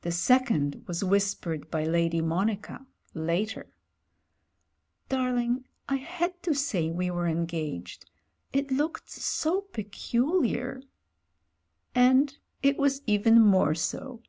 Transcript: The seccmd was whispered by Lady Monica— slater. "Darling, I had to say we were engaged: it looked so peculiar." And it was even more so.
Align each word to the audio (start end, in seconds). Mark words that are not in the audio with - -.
The 0.00 0.08
seccmd 0.12 0.88
was 0.88 1.04
whispered 1.04 1.70
by 1.70 1.84
Lady 1.84 2.22
Monica— 2.22 2.86
slater. 3.12 3.66
"Darling, 5.10 5.66
I 5.90 5.96
had 5.96 6.42
to 6.44 6.54
say 6.54 6.90
we 6.90 7.10
were 7.10 7.26
engaged: 7.28 8.08
it 8.54 8.70
looked 8.70 9.10
so 9.10 9.60
peculiar." 9.60 10.80
And 11.94 12.38
it 12.62 12.78
was 12.78 13.02
even 13.04 13.38
more 13.42 13.74
so. 13.74 14.22